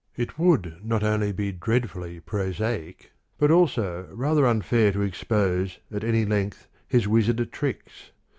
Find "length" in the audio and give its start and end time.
6.25-6.67